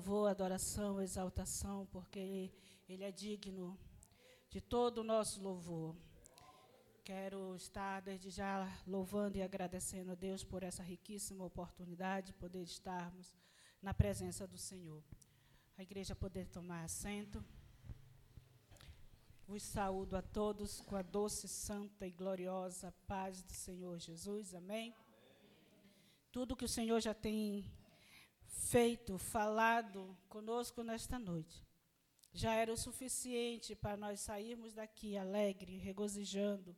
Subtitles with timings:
[0.00, 2.50] louvor, adoração, exaltação, porque
[2.88, 3.78] Ele é digno
[4.48, 5.94] de todo o nosso louvor.
[7.04, 12.62] Quero estar desde já louvando e agradecendo a Deus por essa riquíssima oportunidade de poder
[12.62, 13.34] estarmos
[13.82, 15.04] na presença do Senhor.
[15.76, 17.44] A igreja poder tomar assento.
[19.46, 24.54] Vos saúdo a todos com a doce, santa e gloriosa paz do Senhor Jesus.
[24.54, 24.94] Amém.
[24.94, 24.94] Amém.
[26.32, 27.70] Tudo que o Senhor já tem
[28.50, 31.64] feito, falado conosco nesta noite,
[32.32, 36.76] já era o suficiente para nós sairmos daqui alegre, regozijando,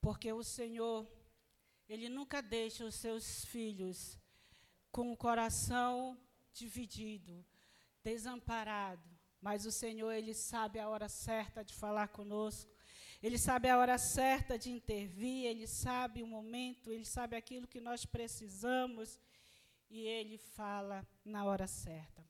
[0.00, 1.06] porque o Senhor,
[1.88, 4.18] Ele nunca deixa os seus filhos
[4.90, 6.18] com o coração
[6.52, 7.44] dividido,
[8.02, 9.08] desamparado,
[9.40, 12.70] mas o Senhor, Ele sabe a hora certa de falar conosco,
[13.22, 17.80] Ele sabe a hora certa de intervir, Ele sabe o momento, Ele sabe aquilo que
[17.80, 19.18] nós precisamos
[19.94, 22.28] e Ele fala na hora certa.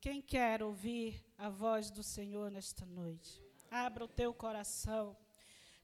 [0.00, 3.42] Quem quer ouvir a voz do Senhor nesta noite?
[3.68, 5.16] Abra o teu coração.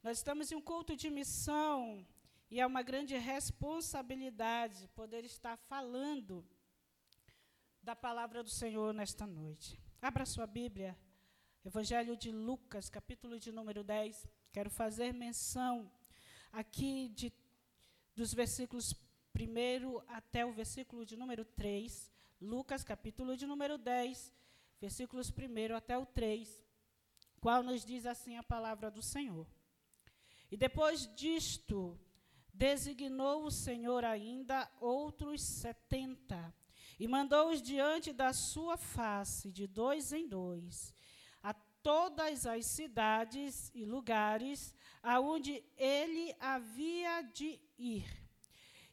[0.04, 2.06] Nós estamos em um culto de missão
[2.48, 6.46] e é uma grande responsabilidade poder estar falando
[7.82, 9.80] da palavra do Senhor nesta noite.
[10.00, 10.96] Abra sua Bíblia,
[11.64, 14.28] Evangelho de Lucas, capítulo de número 10.
[14.52, 15.90] Quero fazer menção
[16.52, 17.32] aqui de,
[18.14, 18.94] dos versículos
[19.40, 24.30] primeiro até o versículo de número 3, Lucas, capítulo de número 10,
[24.78, 26.62] versículos 1 até o 3,
[27.40, 29.46] qual nos diz assim a palavra do Senhor.
[30.50, 31.98] E depois disto,
[32.52, 36.54] designou o Senhor ainda outros setenta,
[36.98, 40.94] e mandou-os diante da sua face, de dois em dois,
[41.42, 48.19] a todas as cidades e lugares aonde ele havia de ir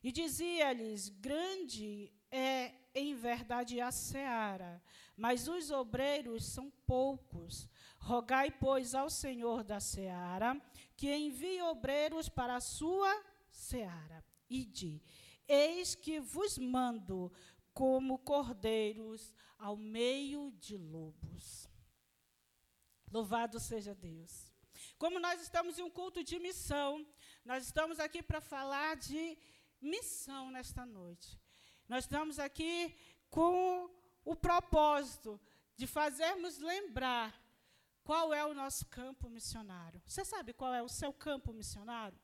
[0.03, 4.81] e dizia-lhes: Grande é em verdade a seara,
[5.15, 7.67] mas os obreiros são poucos.
[7.99, 10.61] Rogai, pois, ao Senhor da seara
[10.95, 14.23] que envie obreiros para a sua seara.
[14.49, 15.01] E di:
[15.47, 17.31] Eis que vos mando
[17.73, 21.69] como cordeiros ao meio de lobos.
[23.11, 24.51] Louvado seja Deus.
[24.97, 27.05] Como nós estamos em um culto de missão,
[27.45, 29.37] nós estamos aqui para falar de
[29.81, 31.39] missão nesta noite.
[31.87, 32.95] Nós estamos aqui
[33.29, 33.89] com
[34.23, 35.39] o propósito
[35.75, 37.33] de fazermos lembrar
[38.03, 40.01] qual é o nosso campo missionário.
[40.05, 42.17] Você sabe qual é o seu campo missionário?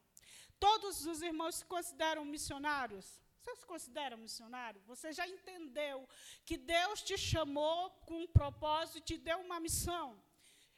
[0.60, 3.22] Todos os irmãos se consideram missionários?
[3.44, 4.82] Você se considera missionário?
[4.86, 6.08] Você já entendeu
[6.46, 10.18] que Deus te chamou com um propósito e te deu uma missão?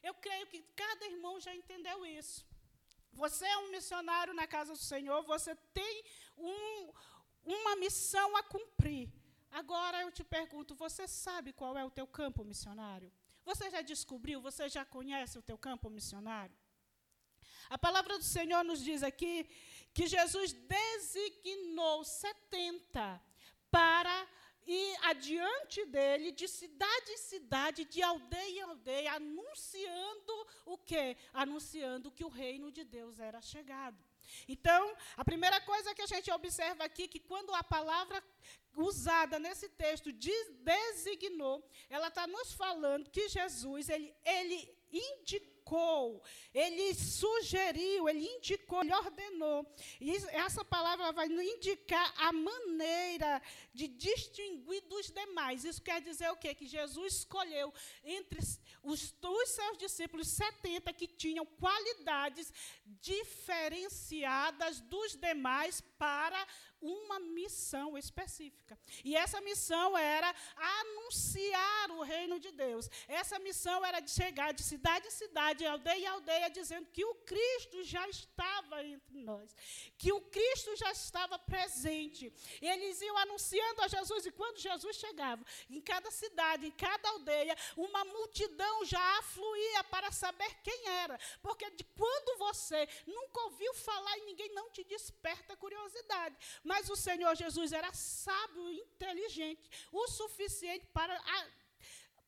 [0.02, 2.46] Eu creio que cada irmão já entendeu isso.
[3.16, 6.03] Você é um missionário na casa do Senhor, você tem
[6.38, 6.92] um,
[7.44, 9.09] uma missão a cumprir.
[9.52, 13.09] Agora eu te pergunto, você sabe qual é o teu campo missionário?
[13.46, 16.56] Você já descobriu, você já conhece o teu campo missionário?
[17.70, 19.50] A palavra do Senhor nos diz aqui
[19.94, 23.22] que Jesus designou 70
[23.72, 24.28] para
[24.66, 31.18] ir adiante dele, de cidade em cidade, de aldeia em aldeia, anunciando o quê?
[31.34, 33.98] Anunciando que o reino de Deus era chegado.
[34.48, 38.24] Então, a primeira coisa que a gente observa aqui, que quando a palavra
[38.76, 45.55] usada nesse texto designou, ela está nos falando que Jesus, ele, ele indicou,
[46.53, 49.66] ele sugeriu, ele indicou, ele ordenou.
[50.00, 53.42] E essa palavra vai indicar a maneira
[53.74, 55.66] de distinguir dos demais.
[55.66, 56.53] Isso quer dizer o quê?
[56.53, 58.40] Que Jesus escolheu entre
[58.84, 62.53] os, os seus discípulos 70 que tinham qualidades
[62.86, 66.48] diferenciadas dos demais para
[66.82, 68.78] uma missão específica.
[69.04, 72.90] E essa missão era anunciar o reino de Deus.
[73.08, 77.16] Essa missão era de chegar de cidade em cidade, aldeia em aldeia, dizendo que o
[77.16, 79.56] Cristo já estava entre nós,
[79.98, 82.32] que o Cristo já estava presente.
[82.62, 87.56] Eles iam anunciando a Jesus, e quando Jesus chegava, em cada cidade, em cada aldeia,
[87.76, 91.20] uma multidão já afluía para saber quem era.
[91.41, 95.95] Porque de quando você nunca ouviu falar e ninguém não te desperta curiosidade.
[96.64, 101.47] Mas mas o Senhor Jesus era sábio inteligente o suficiente para, a,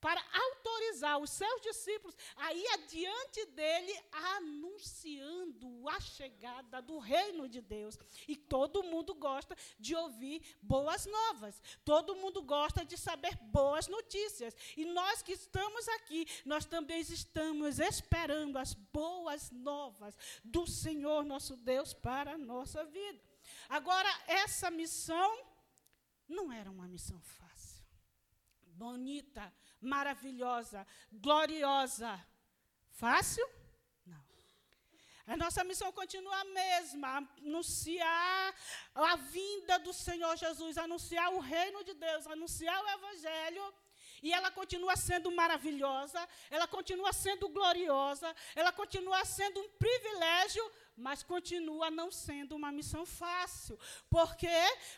[0.02, 3.94] para autorizar os seus discípulos a ir adiante dele,
[4.38, 8.00] anunciando a chegada do reino de Deus.
[8.28, 14.56] E todo mundo gosta de ouvir boas novas, todo mundo gosta de saber boas notícias.
[14.76, 21.56] E nós que estamos aqui, nós também estamos esperando as boas novas do Senhor nosso
[21.58, 23.37] Deus para a nossa vida.
[23.70, 25.46] Agora, essa missão
[26.28, 27.86] não era uma missão fácil.
[28.64, 32.12] bonita, maravilhosa, gloriosa.
[32.92, 33.48] Fácil?
[34.06, 34.24] Não.
[35.26, 37.10] A nossa missão continua a mesma:
[37.40, 38.56] anunciar
[38.94, 43.74] a vinda do Senhor Jesus, anunciar o reino de Deus, anunciar o Evangelho.
[44.22, 50.64] E ela continua sendo maravilhosa, ela continua sendo gloriosa, ela continua sendo um privilégio
[50.98, 53.80] mas continua não sendo uma missão fácil.
[54.10, 54.48] Por quê?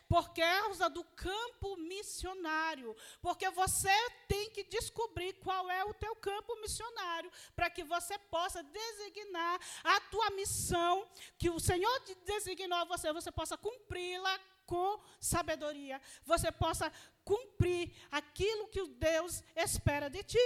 [0.08, 2.96] Por causa do campo missionário.
[3.22, 3.92] Porque você
[4.26, 10.00] tem que descobrir qual é o teu campo missionário, para que você possa designar a
[10.02, 11.06] tua missão,
[11.38, 16.94] que o Senhor designou a você, você possa cumpri-la com sabedoria, você possa
[17.30, 20.46] cumprir aquilo que Deus espera de ti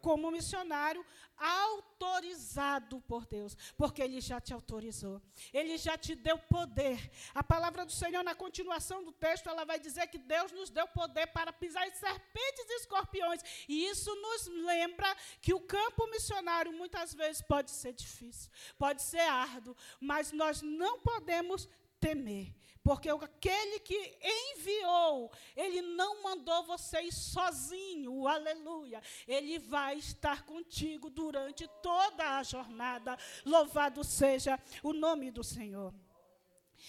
[0.00, 1.04] como missionário
[1.36, 5.20] autorizado por Deus, porque Ele já te autorizou,
[5.52, 6.98] Ele já te deu poder.
[7.32, 10.88] A palavra do Senhor, na continuação do texto, ela vai dizer que Deus nos deu
[10.88, 16.72] poder para pisar em serpentes e escorpiões, e isso nos lembra que o campo missionário
[16.72, 21.68] muitas vezes pode ser difícil, pode ser árduo, mas nós não podemos
[22.00, 22.52] temer,
[22.88, 29.02] porque aquele que enviou, ele não mandou você ir sozinho, aleluia.
[29.26, 33.18] Ele vai estar contigo durante toda a jornada.
[33.44, 35.92] Louvado seja o nome do Senhor.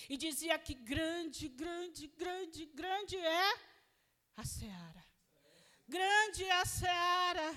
[0.10, 3.54] E dizia que grande, grande, grande, grande é
[4.38, 5.06] a seara.
[5.86, 7.56] Grande é a seara.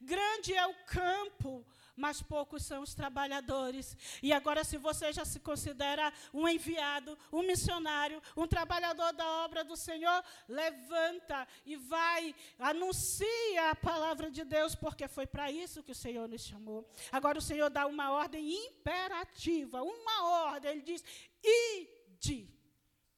[0.00, 3.96] Grande é o campo mas poucos são os trabalhadores.
[4.22, 9.64] E agora, se você já se considera um enviado, um missionário, um trabalhador da obra
[9.64, 15.92] do Senhor, levanta e vai, anuncia a palavra de Deus, porque foi para isso que
[15.92, 16.88] o Senhor nos chamou.
[17.12, 21.04] Agora, o Senhor dá uma ordem imperativa, uma ordem, ele diz:
[21.42, 22.48] ide,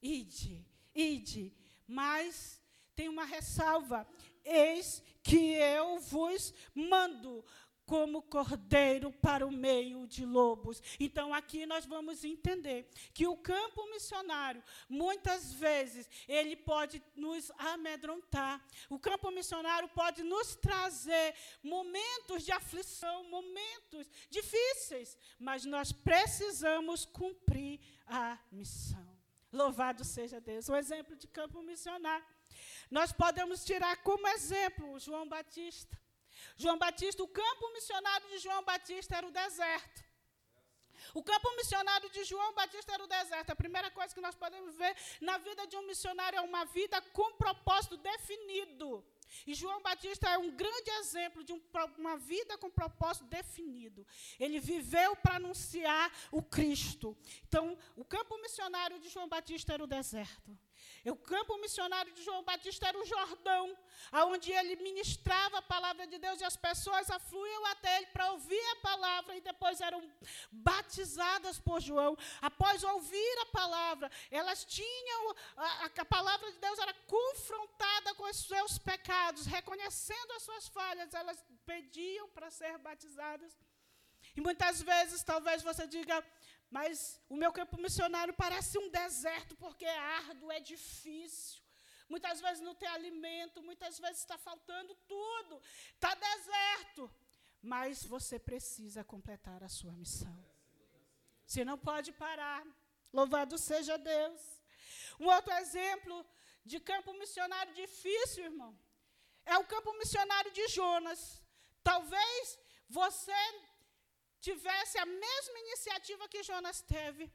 [0.01, 1.53] ide, ide.
[1.87, 2.61] Mas
[2.95, 4.07] tem uma ressalva:
[4.43, 7.43] eis que eu vos mando
[7.87, 10.83] como cordeiro para o meio de lobos.
[10.99, 18.61] Então aqui nós vamos entender que o campo missionário, muitas vezes, ele pode nos amedrontar.
[18.89, 27.79] O campo missionário pode nos trazer momentos de aflição, momentos difíceis, mas nós precisamos cumprir
[28.05, 29.17] a missão.
[29.51, 30.67] Louvado seja Deus.
[30.67, 32.25] Um exemplo de campo missionário.
[32.91, 35.97] Nós podemos tirar como exemplo João Batista.
[36.55, 40.07] João Batista, o campo missionário de João Batista era o deserto.
[41.13, 43.51] O campo missionário de João Batista era o deserto.
[43.51, 47.01] A primeira coisa que nós podemos ver na vida de um missionário é uma vida
[47.13, 49.05] com propósito definido.
[49.45, 51.61] E João Batista é um grande exemplo de um,
[51.97, 54.05] uma vida com propósito definido.
[54.39, 57.15] Ele viveu para anunciar o Cristo.
[57.47, 60.57] Então, o campo missionário de João Batista era o deserto.
[61.05, 63.77] O campo missionário de João Batista era o Jordão,
[64.25, 68.65] onde ele ministrava a palavra de Deus e as pessoas afluíam até ele para ouvir
[68.73, 70.01] a palavra e depois eram
[70.51, 72.17] batizadas por João.
[72.41, 78.37] Após ouvir a palavra, elas tinham, a, a palavra de Deus era confrontada com os
[78.37, 83.57] seus pecados, reconhecendo as suas falhas, elas pediam para ser batizadas.
[84.35, 86.23] E muitas vezes, talvez você diga,
[86.69, 91.61] mas o meu campo missionário parece um deserto, porque é árduo, é difícil.
[92.09, 95.61] Muitas vezes não tem alimento, muitas vezes está faltando tudo,
[95.93, 97.11] está deserto.
[97.61, 100.37] Mas você precisa completar a sua missão.
[101.45, 102.65] Você não pode parar.
[103.11, 104.41] Louvado seja Deus.
[105.19, 106.25] Um outro exemplo
[106.63, 108.77] de campo missionário difícil, irmão,
[109.45, 111.41] é o campo missionário de Jonas.
[111.81, 112.59] Talvez
[112.89, 113.31] você
[114.47, 117.25] tivesse a mesma iniciativa que Jonas teve.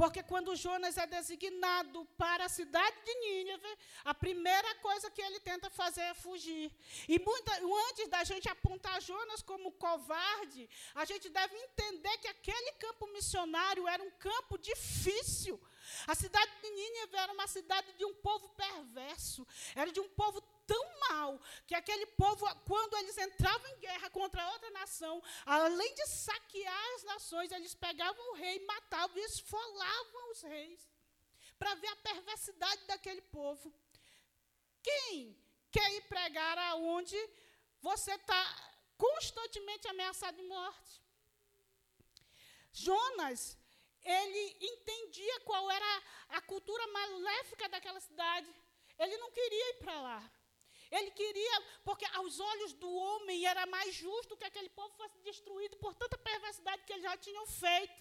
[0.00, 3.72] Porque quando Jonas é designado para a cidade de Nínive,
[4.04, 6.66] a primeira coisa que ele tenta fazer é fugir.
[7.08, 7.52] E muita,
[7.90, 10.62] antes da gente apontar Jonas como covarde,
[11.02, 15.60] a gente deve entender que aquele campo missionário era um campo difícil.
[16.06, 20.40] A cidade de Nínive era uma cidade de um povo perverso, era de um povo
[20.66, 26.06] tão mal que aquele povo, quando eles entravam em guerra contra outra nação, além de
[26.06, 30.88] saquear as nações, eles pegavam o rei, matavam e esfolavam os reis,
[31.58, 33.72] para ver a perversidade daquele povo.
[34.82, 35.36] Quem
[35.70, 37.16] quer ir pregar aonde
[37.80, 41.02] você está constantemente ameaçado de morte?
[42.72, 43.56] Jonas,
[44.04, 48.54] ele entendia qual era a cultura maléfica daquela cidade.
[48.98, 50.30] Ele não queria ir para lá.
[50.98, 55.76] Ele queria, porque aos olhos do homem era mais justo que aquele povo fosse destruído
[55.78, 57.94] por tanta perversidade que eles já tinham feito.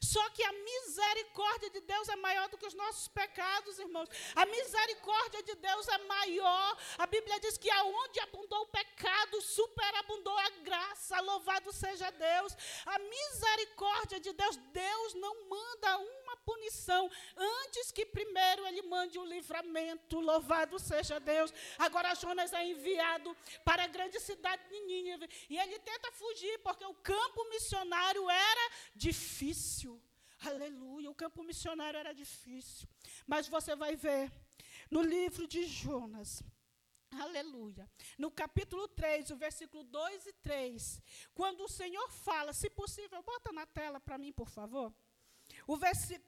[0.00, 4.08] Só que a misericórdia de Deus é maior do que os nossos pecados, irmãos.
[4.34, 6.78] A misericórdia de Deus é maior.
[6.96, 11.20] A Bíblia diz que aonde abundou o pecado, superabundou a graça.
[11.20, 12.56] Louvado seja Deus.
[12.86, 15.98] A misericórdia de Deus, Deus não manda
[16.28, 20.20] uma punição antes que primeiro ele mande o livramento.
[20.20, 21.52] Louvado seja Deus.
[21.78, 26.84] Agora Jonas é enviado para a grande cidade de Nínive e ele tenta fugir porque
[26.84, 30.00] o campo missionário era difícil.
[30.40, 32.88] Aleluia, o campo missionário era difícil.
[33.26, 34.30] Mas você vai ver
[34.90, 36.42] no livro de Jonas,
[37.10, 37.90] Aleluia.
[38.18, 41.02] No capítulo 3, o versículo 2 e 3,
[41.34, 44.94] quando o Senhor fala, se possível, bota na tela para mim, por favor.
[45.70, 45.78] O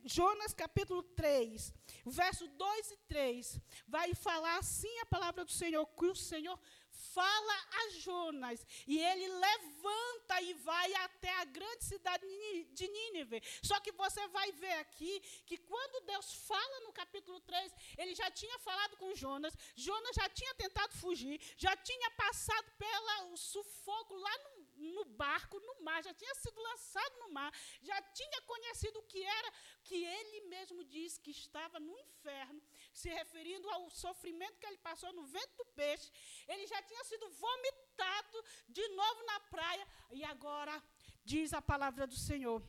[0.05, 1.73] Jonas capítulo 3,
[2.05, 7.57] verso 2 e 3, vai falar assim a palavra do Senhor, que o Senhor fala
[7.81, 12.27] a Jonas, e ele levanta e vai até a grande cidade
[12.75, 13.43] de Nínive.
[13.63, 18.31] Só que você vai ver aqui que quando Deus fala no capítulo 3, ele já
[18.31, 24.39] tinha falado com Jonas, Jonas já tinha tentado fugir, já tinha passado pelo sufoco lá
[24.45, 29.03] no no barco, no mar, já tinha sido lançado no mar, já tinha conhecido o
[29.03, 29.53] que era,
[29.85, 35.13] que ele mesmo diz que estava no inferno, se referindo ao sofrimento que ele passou
[35.13, 36.11] no vento do peixe.
[36.49, 40.83] Ele já tinha sido vomitado de novo na praia, e agora
[41.25, 42.63] diz a palavra do Senhor.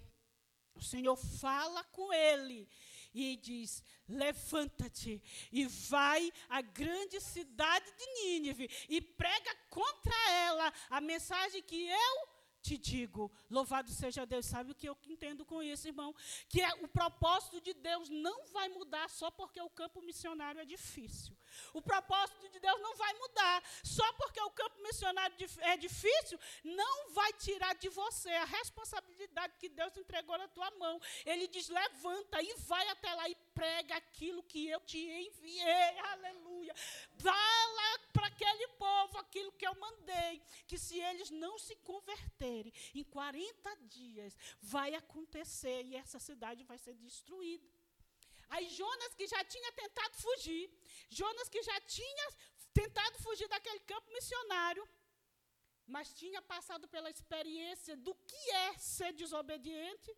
[0.74, 2.70] O Senhor fala com ele
[3.14, 11.02] e diz: Levanta-te e vai à grande cidade de Nínive e prega contra ela a
[11.02, 12.31] mensagem que eu
[12.62, 14.46] te digo, louvado seja Deus.
[14.46, 16.16] Sabe o que eu entendo com isso, irmão?
[16.48, 20.66] Que é o propósito de Deus não vai mudar só porque o campo missionário é
[20.66, 21.36] difícil.
[21.74, 27.12] O propósito de Deus não vai mudar só porque o campo missionário é difícil, não
[27.12, 31.00] vai tirar de você a responsabilidade que Deus entregou na tua mão.
[31.26, 36.00] Ele diz: levanta e vai até lá e prega aquilo que eu te enviei.
[36.14, 36.51] Aleluia.
[37.18, 43.04] Fala para aquele povo aquilo que eu mandei, que se eles não se converterem, em
[43.04, 47.68] 40 dias vai acontecer e essa cidade vai ser destruída.
[48.50, 50.70] Aí Jonas, que já tinha tentado fugir,
[51.10, 52.28] Jonas, que já tinha
[52.74, 54.88] tentado fugir daquele campo missionário,
[55.88, 60.16] mas tinha passado pela experiência do que é ser desobediente,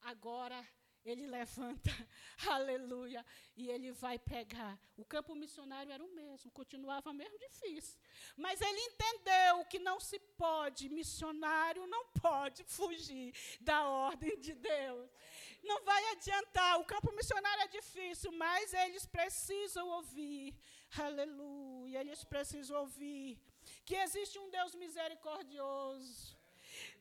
[0.00, 0.58] agora
[1.04, 1.90] ele levanta,
[2.48, 3.24] aleluia,
[3.56, 4.78] e ele vai pregar.
[4.96, 7.98] O campo missionário era o mesmo, continuava mesmo difícil.
[8.36, 15.10] Mas ele entendeu que não se pode, missionário não pode fugir da ordem de Deus.
[15.62, 20.58] Não vai adiantar, o campo missionário é difícil, mas eles precisam ouvir,
[20.98, 23.38] aleluia, eles precisam ouvir
[23.84, 26.43] que existe um Deus misericordioso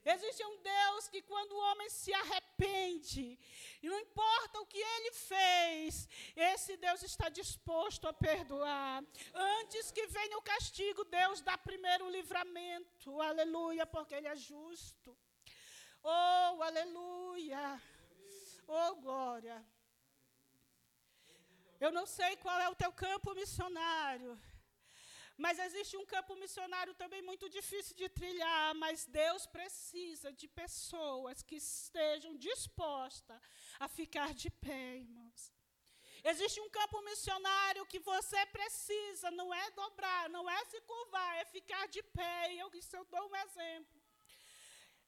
[0.05, 3.39] Existe um Deus que, quando o homem se arrepende,
[3.81, 9.03] e não importa o que ele fez, esse Deus está disposto a perdoar.
[9.33, 13.21] Antes que venha o castigo, Deus dá primeiro o livramento.
[13.21, 15.17] Aleluia, porque Ele é justo.
[16.03, 17.81] Oh, aleluia.
[18.67, 19.65] Oh, glória.
[21.79, 24.37] Eu não sei qual é o teu campo missionário.
[25.35, 31.41] Mas existe um campo missionário também muito difícil de trilhar, mas Deus precisa de pessoas
[31.41, 33.41] que estejam dispostas
[33.79, 35.51] a ficar de pé, irmãos.
[36.23, 41.45] Existe um campo missionário que você precisa, não é dobrar, não é se curvar, é
[41.45, 42.53] ficar de pé.
[42.53, 44.01] E eu, isso eu dou um exemplo.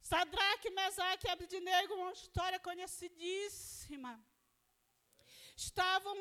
[0.01, 4.13] Sadraque, Mesaque e Abednego, uma história conhecidíssima.
[5.55, 6.17] Estavam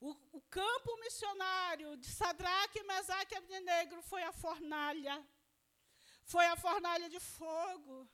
[0.00, 5.16] o, o campo missionário de Sadraque, Mesaque e Abednego foi a fornalha.
[6.24, 8.08] Foi a fornalha de fogo.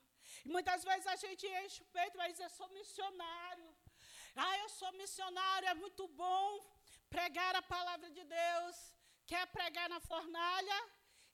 [0.44, 3.68] E muitas vezes a gente enche o peito e vai dizer, sou missionário.
[4.34, 6.48] Ah, eu sou missionário, é muito bom
[7.08, 8.76] pregar a palavra de Deus.
[9.26, 10.78] Quer pregar na fornalha?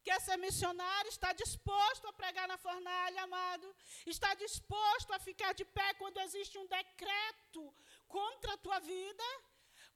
[0.02, 1.09] Quer ser missionário?
[1.09, 3.75] Está disposto a pregar na fornalha, amado?
[4.07, 7.62] Está disposto a ficar de pé quando existe um decreto
[8.09, 9.25] contra a tua vida?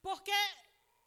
[0.04, 0.38] Porque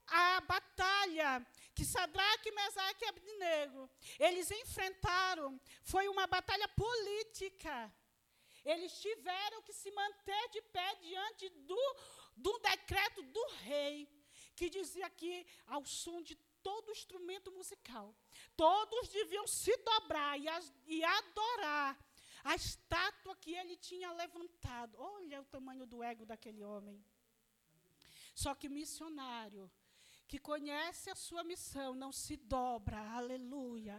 [0.07, 3.87] a batalha que Sadraque, Mesaque e Abednego,
[4.17, 7.93] eles enfrentaram, foi uma batalha política.
[8.65, 11.95] Eles tiveram que se manter de pé diante do,
[12.35, 14.09] do decreto do rei,
[14.55, 18.15] que dizia que ao som de todo instrumento musical,
[18.55, 21.95] todos deviam se dobrar e, as, e adorar
[22.43, 24.97] a estátua que ele tinha levantado.
[24.97, 26.99] Olha o tamanho do ego daquele homem.
[28.41, 29.65] Só que missionário
[30.27, 33.98] que conhece a sua missão não se dobra, aleluia.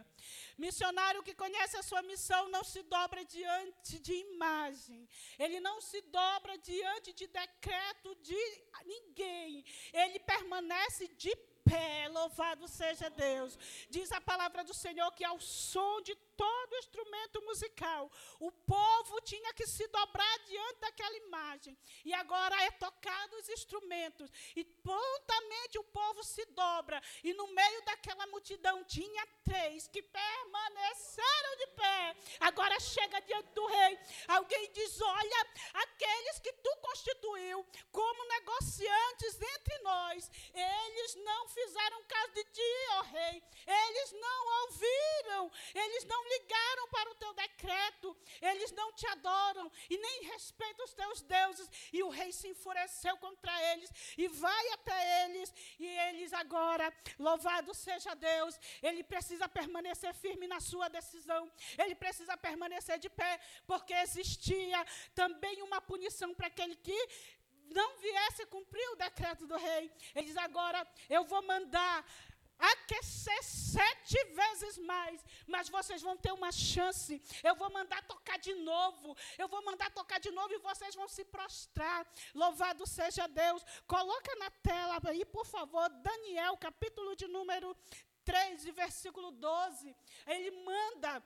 [0.57, 5.99] Missionário que conhece a sua missão não se dobra diante de imagem, ele não se
[6.03, 8.41] dobra diante de decreto de
[8.85, 13.57] ninguém, ele permanece de pé, louvado seja Deus.
[13.89, 19.53] Diz a palavra do Senhor que ao som de todo instrumento musical, o povo tinha
[19.53, 21.77] que se dobrar diante daquela imagem.
[22.05, 24.31] E agora é tocado os instrumentos.
[24.55, 27.01] E prontamente o povo se dobra.
[27.25, 32.15] E no meio daquela multidão tinha três que permaneceram de pé.
[32.39, 33.99] Agora chega diante do rei.
[34.29, 42.31] Alguém diz: Olha, aqueles que tu constituiu como negociantes entre nós, eles não fizeram caso
[42.31, 43.43] de ti, ó rei.
[43.67, 49.97] Eles não ouviram, eles não ligaram para o teu decreto, eles não te adoram e
[49.97, 51.69] nem respeitam os teus deuses.
[51.91, 55.53] E o rei se enfureceu contra eles e vai até eles.
[55.79, 62.37] E eles agora, louvado seja Deus, ele precisa permanecer firme na sua decisão, ele precisa
[62.37, 66.99] permanecer de pé, porque existia também uma punição para aquele que
[67.69, 69.91] não viesse cumprir o decreto do rei.
[70.15, 72.05] Eles agora, eu vou mandar
[72.59, 77.21] aquecer sete vezes mais, mas vocês vão ter uma chance.
[77.43, 79.15] Eu vou mandar tocar de novo.
[79.37, 82.05] Eu vou mandar tocar de novo e vocês vão se prostrar.
[82.33, 83.63] Louvado seja Deus.
[83.87, 87.75] Coloca na tela aí, por favor, Daniel, capítulo de número
[88.25, 89.95] 3, versículo 12.
[90.27, 91.23] Ele manda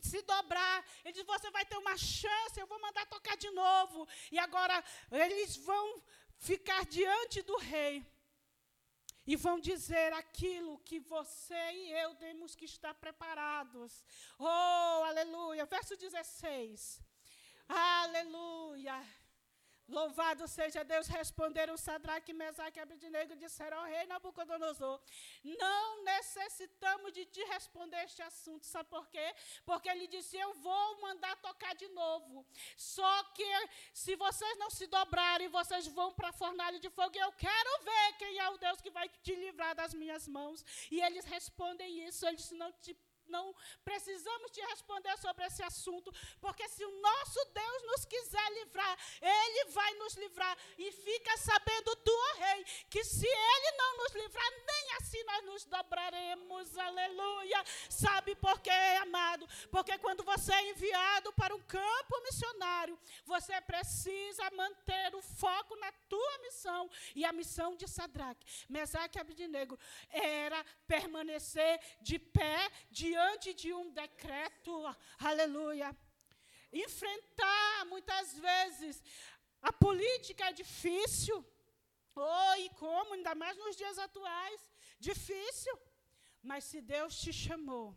[0.00, 0.84] se dobrar.
[1.04, 4.08] Ele diz: Você vai ter uma chance, eu vou mandar tocar de novo.
[4.32, 6.02] E agora eles vão
[6.38, 8.04] ficar diante do rei
[9.26, 14.04] e vão dizer aquilo que você e eu temos que estar preparados.
[14.38, 15.64] Oh, aleluia.
[15.64, 17.00] Verso 16.
[17.68, 19.02] Aleluia.
[19.86, 24.98] Louvado seja Deus, responderam Sadraque, Mesaque e Abednego, disseram ao rei Nabucodonosor,
[25.44, 29.34] não necessitamos de te responder este assunto, sabe por quê?
[29.66, 32.46] Porque ele disse, eu vou mandar tocar de novo,
[32.78, 33.44] só que
[33.92, 37.84] se vocês não se dobrarem, vocês vão para a fornalha de fogo, e eu quero
[37.84, 42.06] ver quem é o Deus que vai te livrar das minhas mãos, e eles respondem
[42.06, 42.96] isso, eles não te
[43.28, 43.54] não
[43.84, 49.70] precisamos te responder sobre esse assunto, porque se o nosso Deus nos quiser livrar, Ele
[49.70, 50.56] vai nos livrar.
[50.78, 52.13] E fica sabendo tu, oh
[52.44, 56.78] Rei, que se Ele não nos livrar, nem assim nós nos dobraremos.
[56.78, 57.64] Aleluia.
[57.88, 59.46] Sabe por quê, amado?
[59.70, 65.90] Porque quando você é enviado para um campo missionário, você precisa manter o foco na
[66.08, 66.90] tua missão.
[67.14, 69.78] E a missão de Sadraque, Mesaque e Abednego
[70.10, 74.72] era permanecer de pé diante de um decreto,
[75.18, 75.96] aleluia.
[76.72, 79.02] Enfrentar muitas vezes
[79.62, 81.36] a política é difícil.
[82.64, 84.60] E como, ainda mais nos dias atuais,
[84.98, 85.76] difícil.
[86.42, 87.96] Mas se Deus te chamou,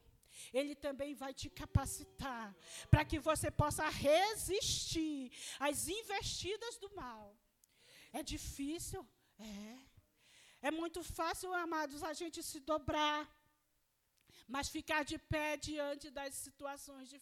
[0.54, 2.56] Ele também vai te capacitar
[2.92, 7.36] para que você possa resistir às investidas do mal.
[8.14, 9.08] É difícil?
[9.40, 9.78] É.
[10.62, 13.20] É muito fácil, amados, a gente se dobrar
[14.48, 17.14] mas ficar de pé diante das situações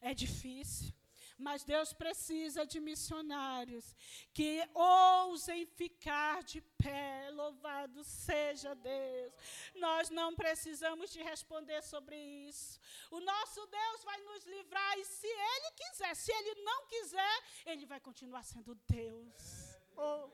[0.00, 0.92] é difícil.
[1.36, 3.94] Mas Deus precisa de missionários
[4.32, 7.28] que ousem ficar de pé.
[7.32, 9.32] Louvado seja Deus.
[9.74, 12.80] Nós não precisamos te responder sobre isso.
[13.10, 17.84] O nosso Deus vai nos livrar e se Ele quiser, se Ele não quiser, Ele
[17.84, 19.76] vai continuar sendo Deus.
[19.96, 20.30] Oh,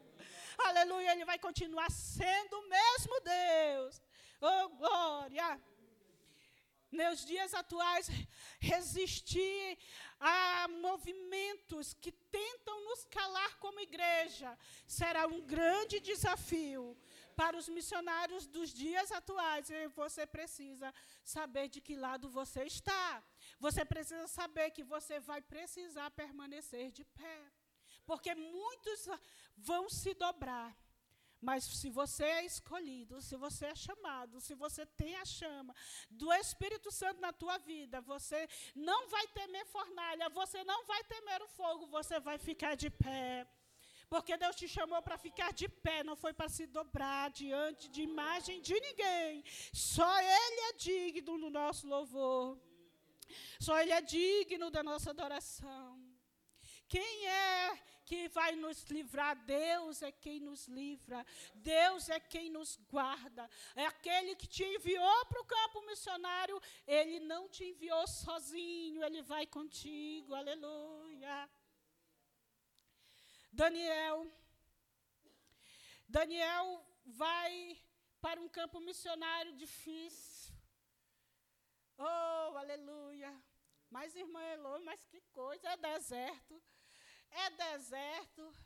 [0.58, 4.02] aleluia, Ele vai continuar sendo o mesmo Deus.
[4.40, 5.60] Oh, glória
[7.00, 8.08] nos dias atuais,
[8.72, 9.78] resistir
[10.20, 14.50] a movimentos que tentam nos calar como igreja
[14.86, 16.84] será um grande desafio
[17.40, 19.70] para os missionários dos dias atuais.
[19.70, 20.92] E você precisa
[21.24, 23.22] saber de que lado você está.
[23.58, 27.40] Você precisa saber que você vai precisar permanecer de pé.
[28.04, 29.08] Porque muitos
[29.56, 30.76] vão se dobrar
[31.40, 35.74] mas se você é escolhido, se você é chamado, se você tem a chama
[36.10, 41.40] do Espírito Santo na tua vida, você não vai temer fornalha, você não vai temer
[41.42, 43.46] o fogo, você vai ficar de pé.
[44.12, 48.02] Porque Deus te chamou para ficar de pé, não foi para se dobrar diante de
[48.02, 49.44] imagem de ninguém.
[49.72, 52.58] Só Ele é digno do nosso louvor.
[53.60, 55.88] Só Ele é digno da nossa adoração.
[56.88, 57.78] Quem é
[58.10, 63.48] que vai nos livrar, Deus é quem nos livra, Deus é quem nos guarda.
[63.76, 69.22] É aquele que te enviou para o campo missionário, ele não te enviou sozinho, ele
[69.22, 71.48] vai contigo, aleluia.
[73.52, 74.26] Daniel,
[76.08, 77.80] Daniel vai
[78.20, 80.52] para um campo missionário difícil.
[81.96, 83.32] Oh, aleluia.
[83.88, 86.60] Mas, irmã Elô, mas que coisa, é deserto.
[87.30, 88.56] É deserto,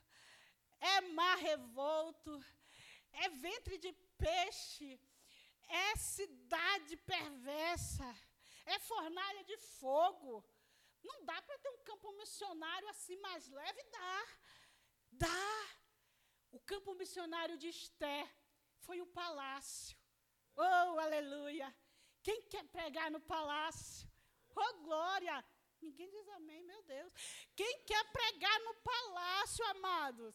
[0.80, 2.44] é mar revolto,
[3.12, 5.00] é ventre de peixe,
[5.68, 8.04] é cidade perversa,
[8.66, 10.44] é fornalha de fogo.
[11.02, 13.82] Não dá para ter um campo missionário assim mais leve?
[13.90, 14.26] Dá.
[15.12, 15.68] Dá.
[16.50, 18.28] O campo missionário de Esté
[18.78, 19.96] foi o palácio.
[20.56, 21.74] Oh, aleluia.
[22.22, 24.08] Quem quer pregar no palácio?
[24.56, 25.44] Oh, glória.
[25.84, 27.12] Ninguém diz amém, meu Deus.
[27.54, 30.34] Quem quer pregar no palácio, amados?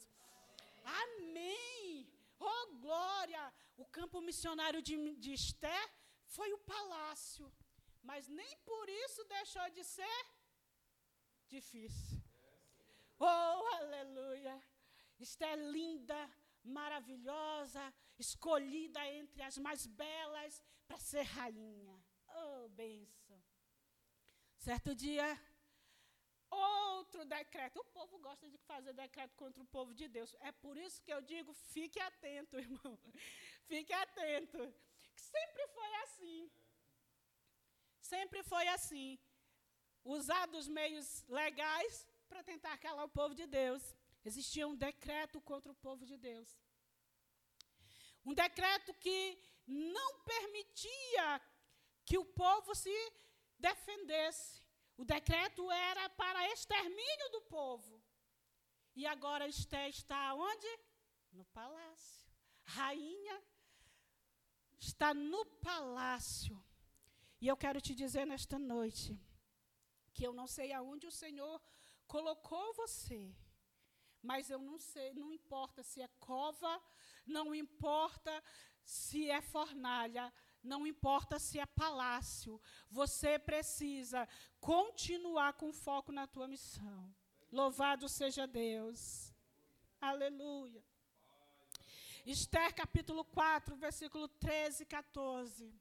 [1.04, 2.08] Amém.
[2.40, 3.44] Oh, glória.
[3.78, 5.80] O campo missionário de, de Esté
[6.28, 7.52] foi o palácio.
[8.10, 10.20] Mas nem por isso deixou de ser
[11.48, 12.22] difícil.
[13.20, 14.56] Oh, aleluia.
[15.20, 16.20] Esté linda,
[16.64, 21.98] maravilhosa, escolhida entre as mais belas para ser rainha.
[22.36, 23.19] Oh, benção.
[24.68, 25.28] Certo dia,
[26.50, 27.80] outro decreto.
[27.80, 30.36] O povo gosta de fazer decreto contra o povo de Deus.
[30.42, 33.00] É por isso que eu digo: fique atento, irmão.
[33.68, 34.60] Fique atento.
[35.16, 36.52] Sempre foi assim.
[38.02, 39.18] Sempre foi assim.
[40.04, 43.84] Usar dos meios legais para tentar calar o povo de Deus.
[44.26, 46.50] Existia um decreto contra o povo de Deus.
[48.26, 49.20] Um decreto que
[49.66, 51.42] não permitia
[52.04, 52.94] que o povo se
[53.60, 54.64] defendesse.
[54.98, 58.02] O decreto era para extermínio do povo.
[58.96, 60.68] E agora Esté está onde?
[61.32, 62.28] No palácio.
[62.64, 63.42] Rainha
[64.80, 66.62] está no palácio.
[67.42, 69.18] E eu quero te dizer nesta noite
[70.14, 71.62] que eu não sei aonde o Senhor
[72.06, 73.34] colocou você.
[74.22, 76.82] Mas eu não sei, não importa se é cova,
[77.26, 78.44] não importa
[78.84, 84.28] se é fornalha, não importa se é palácio, você precisa
[84.60, 87.14] continuar com foco na tua missão.
[87.52, 89.34] Louvado seja Deus.
[90.00, 90.84] Aleluia.
[92.26, 95.74] Esther capítulo 4, versículo 13 e 14.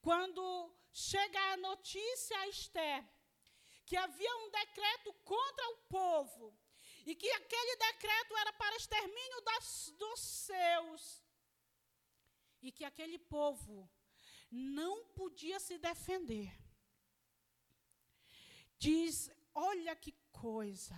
[0.00, 3.04] Quando chega a notícia a Esther
[3.86, 6.54] que havia um decreto contra o povo,
[7.06, 11.22] e que aquele decreto era para extermínio das, dos seus,
[12.64, 13.88] e que aquele povo
[14.50, 16.50] não podia se defender.
[18.78, 20.96] Diz: olha que coisa.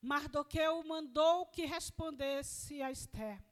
[0.00, 3.42] Mardoqueu mandou que respondesse a Esther: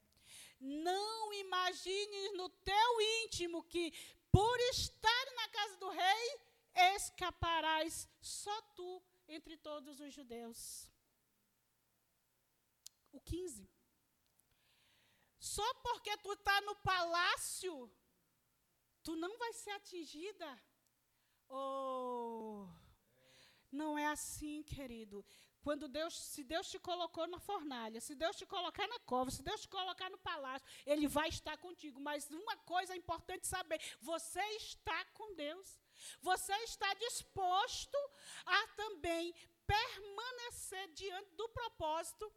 [0.58, 3.92] Não imagines no teu íntimo que,
[4.30, 6.40] por estar na casa do rei,
[6.94, 10.90] escaparás só tu entre todos os judeus.
[13.12, 13.71] O 15.
[15.42, 17.90] Só porque tu está no palácio,
[19.02, 20.48] tu não vai ser atingida.
[21.48, 22.68] Oh,
[23.72, 25.26] não é assim, querido.
[25.60, 29.42] Quando Deus, se Deus te colocou na fornalha, se Deus te colocar na cova, se
[29.42, 32.00] Deus te colocar no palácio, Ele vai estar contigo.
[32.00, 35.80] Mas uma coisa é importante saber: você está com Deus.
[36.20, 37.98] Você está disposto
[38.46, 39.34] a também
[39.66, 42.32] permanecer diante do propósito.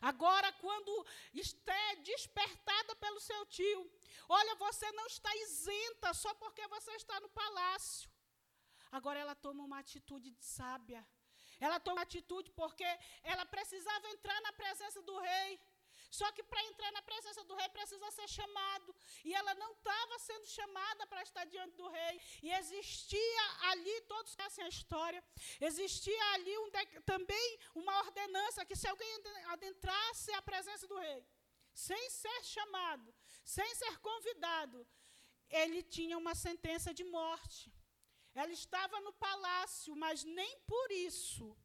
[0.00, 3.90] Agora, quando está despertada pelo seu tio,
[4.28, 8.10] olha, você não está isenta só porque você está no palácio.
[8.90, 11.06] Agora ela toma uma atitude sábia.
[11.58, 12.84] Ela toma uma atitude porque
[13.22, 15.60] ela precisava entrar na presença do rei.
[16.18, 18.94] Só que para entrar na presença do rei precisa ser chamado.
[19.24, 22.20] E ela não estava sendo chamada para estar diante do rei.
[22.42, 25.24] E existia ali, todos conhecem a história,
[25.68, 26.70] existia ali um
[27.12, 29.12] também uma ordenança que se alguém
[29.56, 31.24] adentrasse a presença do rei,
[31.72, 34.86] sem ser chamado, sem ser convidado,
[35.48, 37.72] ele tinha uma sentença de morte.
[38.34, 41.56] Ela estava no palácio, mas nem por isso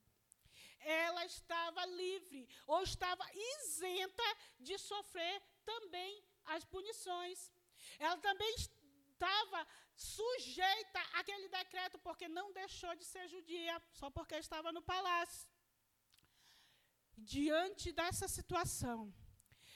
[0.88, 6.24] ela estava livre ou estava isenta de sofrer também
[6.56, 7.52] as punições.
[8.00, 14.72] Ela também estava sujeita àquele decreto porque não deixou de ser judia, só porque estava
[14.72, 15.50] no palácio.
[17.18, 19.14] Diante dessa situação,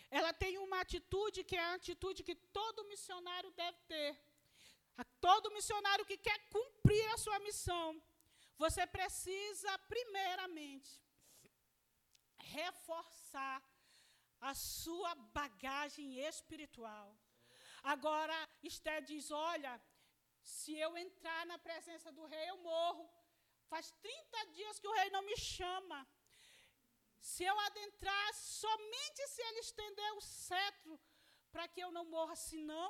[0.10, 4.12] ela tem uma atitude que é a atitude que todo missionário deve ter.
[5.19, 7.88] Todo missionário que quer cumprir a sua missão,
[8.58, 10.92] você precisa, primeiramente,
[12.38, 13.64] reforçar
[14.40, 17.18] a sua bagagem espiritual.
[17.84, 19.82] Agora, Esté diz: olha,
[20.44, 23.10] se eu entrar na presença do rei, eu morro.
[23.68, 26.08] Faz 30 dias que o rei não me chama.
[27.20, 31.00] Se eu adentrar, somente se ele estender o cetro
[31.52, 32.90] para que eu não morra, senão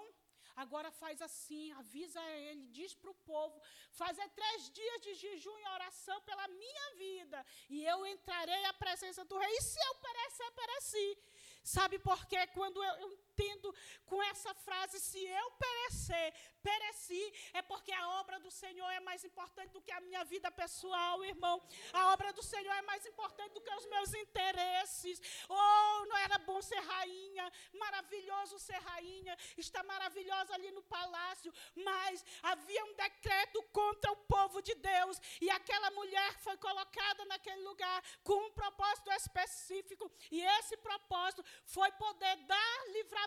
[0.55, 3.61] Agora faz assim, avisa ele, diz para o povo:
[3.91, 8.73] faz é três dias de jejum e oração pela minha vida, e eu entrarei à
[8.73, 9.57] presença do rei.
[9.57, 11.17] E se eu perecer, pereci.
[11.63, 12.47] Sabe por quê?
[12.47, 13.73] Quando eu, eu entendo
[14.05, 19.23] com essa frase, se eu perecer, pereci, é porque a obra do Senhor é mais
[19.23, 21.61] importante do que a minha vida pessoal, irmão.
[21.93, 25.21] A obra do Senhor é mais importante do que os meus interesses.
[25.49, 32.23] Oh, não era bom ser rainha, maravilhoso ser rainha, está maravilhosa ali no palácio, mas
[32.43, 38.03] havia um decreto contra o povo de Deus, e aquela mulher foi colocada naquele lugar
[38.23, 43.20] com um propósito específico, e esse propósito foi poder dar livramento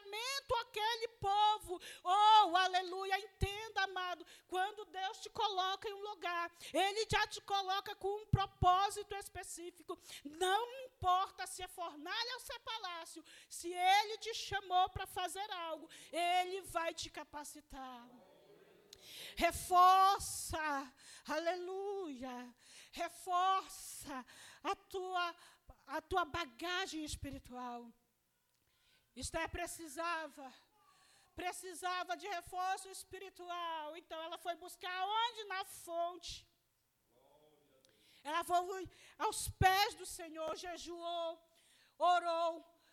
[0.74, 1.80] àquele povo.
[2.02, 3.18] Oh, aleluia!
[3.18, 8.26] Entenda, amado, quando Deus te coloca em um lugar, Ele já te coloca com um
[8.26, 9.98] propósito específico.
[10.24, 15.48] Não importa se é fornalha ou se é palácio, se Ele te chamou para fazer
[15.50, 18.08] algo, Ele vai te capacitar.
[19.36, 20.92] Reforça,
[21.28, 22.54] aleluia,
[22.92, 24.24] reforça
[24.62, 25.34] a tua,
[25.86, 27.92] a tua bagagem espiritual.
[29.22, 30.46] Esther precisava,
[31.34, 33.96] precisava de reforço espiritual.
[33.96, 35.44] Então ela foi buscar onde?
[35.44, 36.46] Na fonte.
[38.22, 41.30] Ela foi aos pés do Senhor, jejuou,
[41.98, 42.52] orou,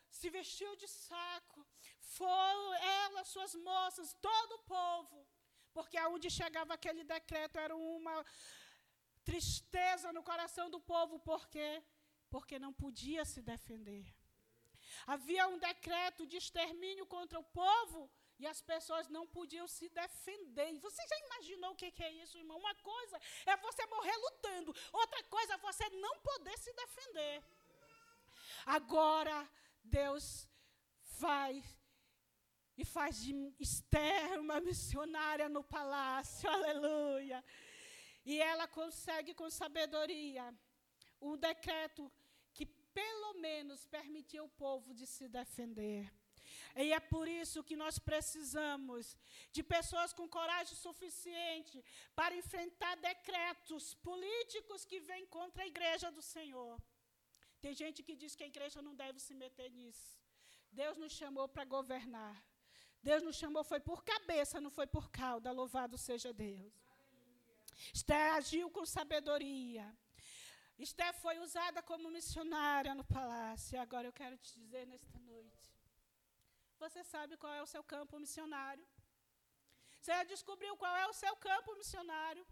[0.09, 1.65] se vestiu de saco.
[1.99, 5.25] Foram ela, suas moças, todo o povo.
[5.73, 8.25] Porque aonde chegava aquele decreto era uma
[9.23, 11.19] tristeza no coração do povo.
[11.19, 11.81] Por quê?
[12.29, 14.05] Porque não podia se defender.
[15.07, 20.79] Havia um decreto de extermínio contra o povo e as pessoas não podiam se defender.
[20.79, 22.57] Você já imaginou o que, é isso, irmão?
[22.57, 27.43] Uma coisa é você morrer lutando, outra coisa é você não poder se defender.
[28.65, 29.37] Agora,
[29.83, 30.47] Deus
[31.19, 31.63] vai
[32.77, 37.43] e faz de Esther uma missionária no palácio, aleluia.
[38.25, 40.53] E ela consegue, com sabedoria,
[41.21, 42.11] um decreto
[42.93, 46.11] pelo menos permitir ao povo de se defender.
[46.75, 49.17] E é por isso que nós precisamos
[49.51, 51.83] de pessoas com coragem suficiente
[52.15, 56.81] para enfrentar decretos políticos que vêm contra a igreja do Senhor.
[57.59, 60.17] Tem gente que diz que a igreja não deve se meter nisso.
[60.71, 62.43] Deus nos chamou para governar.
[63.03, 65.51] Deus nos chamou foi por cabeça, não foi por cauda.
[65.51, 66.73] Louvado seja Deus.
[67.93, 69.85] Esther agiu com sabedoria.
[70.83, 73.79] Esther foi usada como missionária no palácio.
[73.79, 75.67] Agora eu quero te dizer nesta noite.
[76.79, 78.85] Você sabe qual é o seu campo missionário?
[79.99, 82.45] Você já descobriu qual é o seu campo missionário?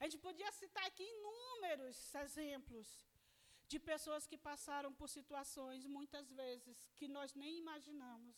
[0.00, 2.88] A gente podia citar aqui inúmeros exemplos
[3.70, 8.36] de pessoas que passaram por situações, muitas vezes, que nós nem imaginamos.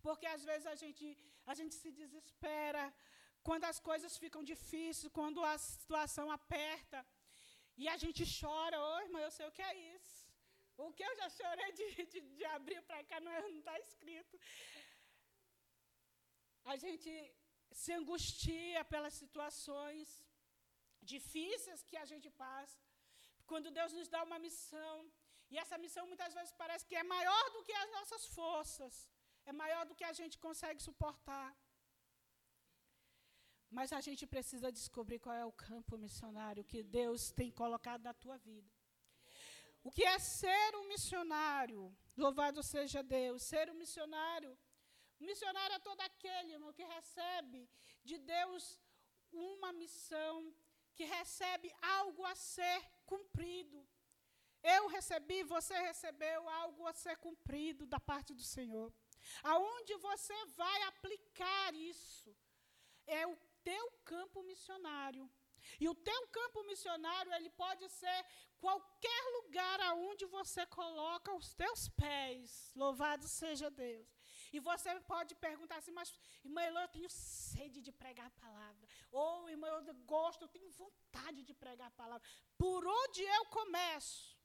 [0.00, 1.06] Porque às vezes a gente,
[1.46, 2.84] a gente se desespera
[3.42, 7.04] quando as coisas ficam difíceis, quando a situação aperta.
[7.82, 10.20] E a gente chora, ô irmã, eu sei o que é isso.
[10.76, 14.38] O que eu já chorei de, de, de abrir para cá não está escrito.
[16.72, 17.10] A gente
[17.80, 20.08] se angustia pelas situações
[21.12, 22.80] difíceis que a gente passa.
[23.50, 24.96] Quando Deus nos dá uma missão,
[25.52, 28.94] e essa missão muitas vezes parece que é maior do que as nossas forças,
[29.50, 31.48] é maior do que a gente consegue suportar.
[33.76, 38.14] Mas a gente precisa descobrir qual é o campo missionário que Deus tem colocado na
[38.14, 38.70] tua vida.
[39.82, 41.80] O que é ser um missionário?
[42.16, 43.42] Louvado seja Deus.
[43.42, 44.52] Ser um missionário.
[45.20, 47.68] Um missionário é todo aquele irmão, que recebe
[48.04, 48.80] de Deus
[49.32, 50.36] uma missão,
[50.94, 53.80] que recebe algo a ser cumprido.
[54.62, 58.88] Eu recebi, você recebeu algo a ser cumprido da parte do Senhor.
[59.42, 62.30] Aonde você vai aplicar isso?
[63.06, 63.36] É o
[63.68, 65.24] teu campo missionário.
[65.82, 68.18] E o teu campo missionário, ele pode ser
[68.64, 72.72] qualquer lugar aonde você coloca os teus pés.
[72.82, 74.08] Louvado seja Deus.
[74.52, 76.12] E você pode perguntar assim, mas,
[76.44, 78.86] irmã Elô, eu tenho sede de pregar a palavra.
[79.10, 82.26] Ou, irmã, eu gosto, eu tenho vontade de pregar a palavra.
[82.56, 84.38] Por onde eu começo?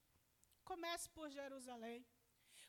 [0.64, 2.06] Comece por Jerusalém.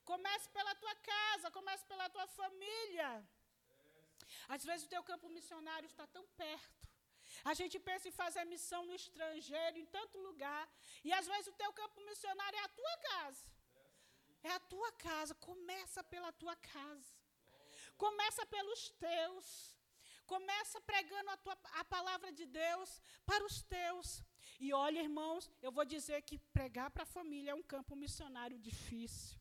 [0.05, 3.11] Comece pela tua casa, comece pela tua família.
[4.49, 6.89] Às vezes o teu campo missionário está tão perto.
[7.45, 10.69] A gente pensa em fazer missão no estrangeiro, em tanto lugar.
[11.05, 13.45] E às vezes o teu campo missionário é a tua casa.
[14.43, 15.35] É a tua casa.
[15.35, 17.13] Começa pela tua casa.
[17.97, 19.77] Começa pelos teus.
[20.27, 24.23] Começa pregando a, tua, a palavra de Deus para os teus.
[24.61, 28.59] E olha, irmãos, eu vou dizer que pregar para a família é um campo missionário
[28.59, 29.39] difícil.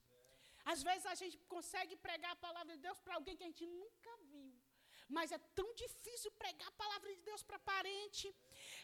[0.66, 3.66] Às vezes a gente consegue pregar a palavra de Deus para alguém que a gente
[3.66, 4.59] nunca viu.
[5.10, 8.34] Mas é tão difícil pregar a palavra de Deus para parente.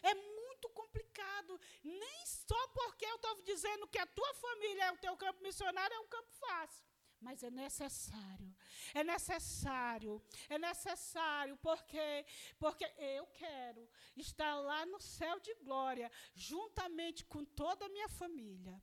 [0.02, 1.60] É muito complicado.
[1.84, 5.94] Nem só porque eu estou dizendo que a tua família é o teu campo missionário,
[5.94, 6.84] é um campo fácil.
[7.20, 8.54] Mas é necessário,
[8.92, 12.26] é necessário, é necessário, porque,
[12.58, 18.80] porque eu quero estar lá no céu de glória, juntamente com toda a minha família.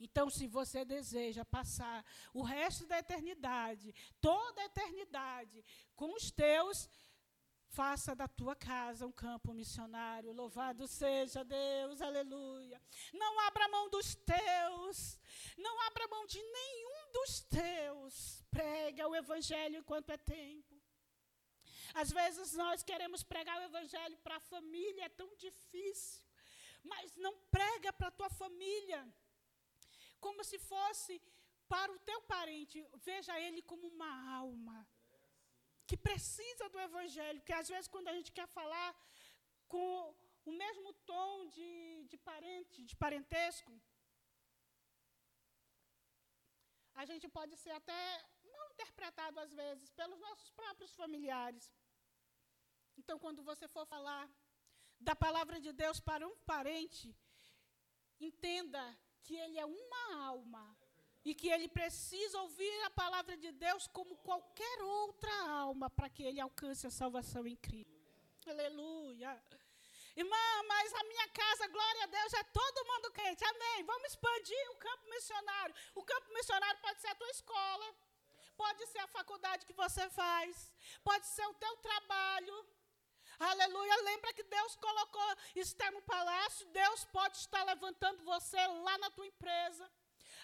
[0.00, 5.62] Então, se você deseja passar o resto da eternidade, toda a eternidade,
[5.94, 6.88] com os teus,
[7.70, 10.32] faça da tua casa um campo missionário.
[10.32, 12.80] Louvado seja Deus, aleluia.
[13.12, 15.18] Não abra mão dos teus,
[15.56, 18.42] não abra mão de nenhum dos teus.
[18.50, 20.80] Prega o evangelho enquanto é tempo.
[21.94, 26.24] Às vezes nós queremos pregar o evangelho para a família, é tão difícil.
[26.82, 29.06] Mas não prega para a tua família
[30.26, 31.14] como se fosse
[31.72, 32.76] para o teu parente.
[33.08, 34.78] Veja ele como uma alma
[35.88, 37.44] que precisa do evangelho.
[37.46, 38.90] Que às vezes, quando a gente quer falar
[39.72, 39.90] com
[40.50, 41.70] o mesmo tom de,
[42.10, 43.72] de parente, de parentesco,
[47.00, 48.00] a gente pode ser até
[48.54, 51.66] não interpretado às vezes pelos nossos próprios familiares.
[53.00, 54.24] Então, quando você for falar
[55.08, 57.06] da palavra de Deus para um parente,
[58.28, 58.82] entenda
[59.24, 60.76] que ele é uma alma
[61.24, 66.22] e que ele precisa ouvir a palavra de Deus como qualquer outra alma para que
[66.22, 68.00] ele alcance a salvação em Cristo.
[68.46, 69.32] Aleluia.
[70.16, 73.44] Irmã, mas a minha casa, glória a Deus, é todo mundo crente.
[73.44, 73.84] Amém.
[73.84, 75.74] Vamos expandir o campo missionário.
[75.94, 77.94] O campo missionário pode ser a tua escola,
[78.56, 80.72] pode ser a faculdade que você faz,
[81.04, 82.66] pode ser o teu trabalho.
[83.40, 84.02] Aleluia.
[84.02, 86.66] Lembra que Deus colocou está no palácio.
[86.66, 89.90] Deus pode estar levantando você lá na tua empresa.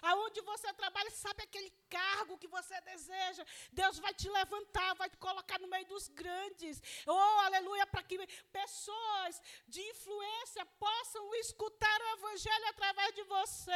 [0.02, 3.44] Aonde você trabalha, sabe aquele cargo que você deseja?
[3.72, 6.82] Deus vai te levantar, vai te colocar no meio dos grandes.
[7.06, 8.18] Oh, aleluia, para que
[8.52, 13.70] pessoas de influência possam escutar o evangelho através de você.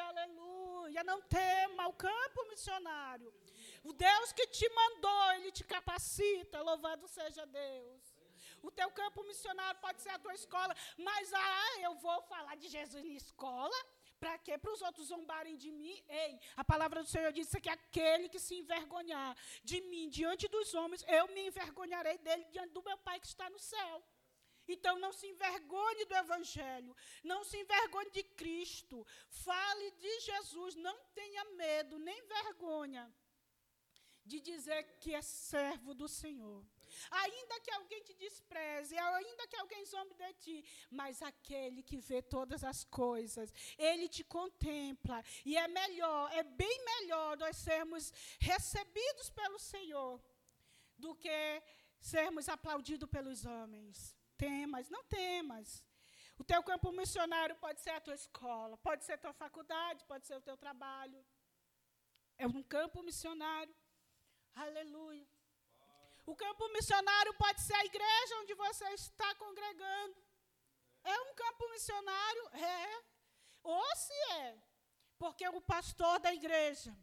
[0.00, 1.02] Aleluia.
[1.04, 3.32] Não tema o campo missionário.
[3.82, 6.62] O Deus que te mandou, ele te capacita.
[6.62, 8.13] Louvado seja Deus.
[8.68, 12.68] O teu campo missionário pode ser a tua escola, mas ah, eu vou falar de
[12.76, 13.78] Jesus na escola?
[14.18, 14.56] Para quê?
[14.56, 15.96] Para os outros zombarem de mim?
[16.08, 20.72] Ei, a palavra do Senhor diz que aquele que se envergonhar de mim diante dos
[20.72, 24.02] homens, eu me envergonharei dele diante do meu Pai que está no céu.
[24.66, 30.98] Então não se envergonhe do Evangelho, não se envergonhe de Cristo, fale de Jesus, não
[31.14, 33.04] tenha medo nem vergonha
[34.24, 36.64] de dizer que é servo do Senhor.
[37.10, 42.22] Ainda que alguém te despreze, ainda que alguém zombe de ti, mas aquele que vê
[42.22, 45.22] todas as coisas, ele te contempla.
[45.44, 50.22] E é melhor, é bem melhor nós sermos recebidos pelo Senhor
[50.96, 51.62] do que
[52.00, 54.16] sermos aplaudidos pelos homens.
[54.36, 55.82] Temas, não temas.
[56.36, 60.26] O teu campo missionário pode ser a tua escola, pode ser a tua faculdade, pode
[60.26, 61.24] ser o teu trabalho.
[62.36, 63.74] É um campo missionário.
[64.54, 65.26] Aleluia.
[66.26, 70.16] O campo missionário pode ser a igreja onde você está congregando.
[71.04, 72.48] É um campo missionário?
[72.54, 73.04] É.
[73.62, 74.62] Ou se é.
[75.18, 76.96] Porque o pastor da igreja,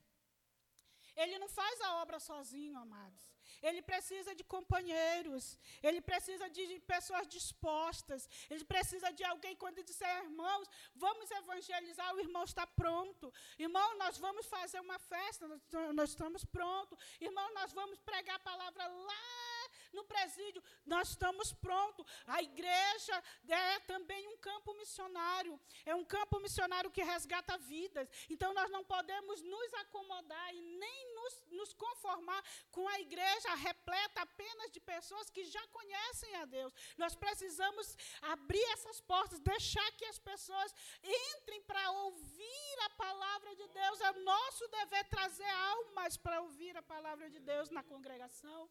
[1.16, 3.31] ele não faz a obra sozinho, amados.
[3.62, 10.24] Ele precisa de companheiros, ele precisa de pessoas dispostas, ele precisa de alguém quando disser,
[10.24, 13.34] irmãos, vamos evangelizar, o irmão está pronto.
[13.58, 15.48] Irmão, nós vamos fazer uma festa,
[15.94, 16.98] nós estamos prontos.
[17.20, 19.51] Irmão, nós vamos pregar a palavra lá
[19.94, 22.06] no presídio, nós estamos prontos.
[22.26, 28.08] A igreja é também um campo missionário, é um campo missionário que resgata vidas.
[28.30, 34.22] Então nós não podemos nos acomodar e nem nos, nos conformar com a igreja repleta
[34.22, 36.74] apenas de pessoas que já conhecem a Deus.
[36.98, 40.74] Nós precisamos abrir essas portas, deixar que as pessoas
[41.04, 44.02] entrem para ouvir a palavra de Deus.
[44.02, 48.70] É nosso dever trazer almas para ouvir a palavra de Deus na congregação.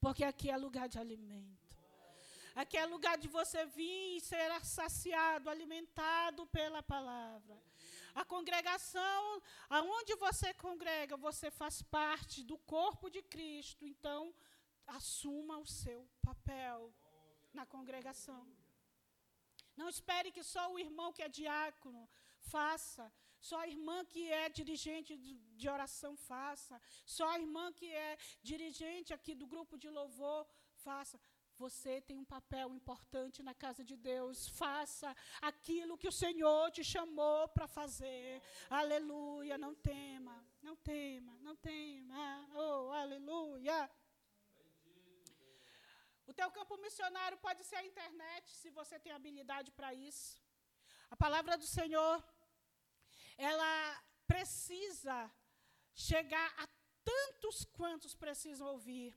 [0.00, 1.76] Porque aqui é lugar de alimento.
[2.54, 7.62] Aqui é lugar de você vir e ser saciado, alimentado pela palavra.
[8.14, 13.84] A congregação, aonde você congrega, você faz parte do corpo de Cristo.
[13.84, 14.34] Então,
[14.86, 16.94] assuma o seu papel
[17.52, 18.46] na congregação.
[19.76, 22.08] Não espere que só o irmão que é diácono
[22.40, 23.12] faça,
[23.48, 25.12] só a irmã que é dirigente
[25.60, 26.76] de oração faça,
[27.16, 28.12] só a irmã que é
[28.50, 30.40] dirigente aqui do grupo de louvor
[30.86, 31.18] faça.
[31.64, 34.38] Você tem um papel importante na casa de Deus.
[34.62, 35.08] Faça
[35.50, 38.42] aquilo que o Senhor te chamou para fazer.
[38.68, 39.56] Aleluia.
[39.56, 40.36] Não tema,
[40.66, 42.24] não tema, não tema.
[42.62, 43.78] Oh, aleluia.
[46.30, 50.28] O teu campo missionário pode ser a internet, se você tem habilidade para isso.
[51.14, 52.14] A palavra do Senhor,
[53.36, 55.30] ela precisa
[55.94, 56.66] chegar a
[57.04, 59.16] tantos quantos precisam ouvir.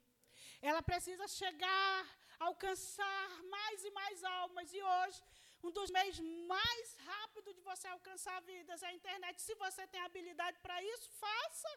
[0.61, 2.05] Ela precisa chegar,
[2.39, 4.74] alcançar mais e mais almas.
[4.74, 5.22] E hoje,
[5.63, 9.41] um dos meios mais rápidos de você alcançar vidas é a internet.
[9.41, 11.72] Se você tem habilidade para isso, faça.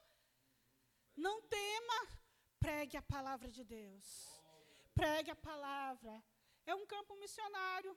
[1.16, 1.98] Não tema,
[2.58, 4.06] pregue a palavra de Deus.
[4.94, 6.22] Pregue a palavra.
[6.64, 7.96] É um campo missionário,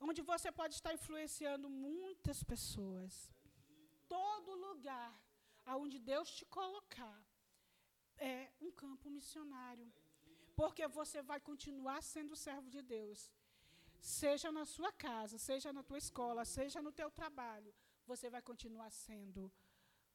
[0.00, 3.30] onde você pode estar influenciando muitas pessoas.
[4.08, 5.12] Todo lugar
[5.66, 7.18] aonde Deus te colocar
[8.16, 9.92] é um campo missionário.
[10.56, 13.30] Porque você vai continuar sendo servo de Deus.
[14.00, 17.74] Seja na sua casa, seja na tua escola, seja no teu trabalho,
[18.06, 19.52] você vai continuar sendo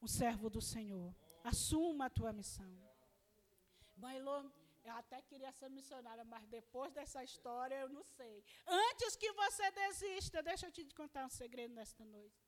[0.01, 1.13] um servo do Senhor.
[1.43, 2.73] Assuma a tua missão.
[4.21, 4.49] Lô,
[4.83, 8.43] eu até queria ser missionária, mas depois dessa história eu não sei.
[8.67, 12.41] Antes que você desista, deixa eu te contar um segredo nesta noite.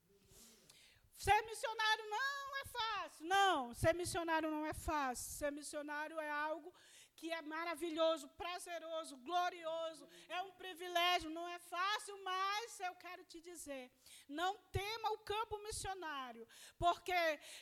[1.18, 3.26] Ser missionário não é fácil.
[3.26, 5.32] Não, ser missionário não é fácil.
[5.40, 6.74] Ser missionário é algo
[7.16, 13.39] que é maravilhoso, prazeroso, glorioso, é um privilégio, não é fácil, mas eu quero te
[13.41, 13.91] dizer,
[14.28, 16.47] não tema o campo missionário,
[16.78, 17.13] porque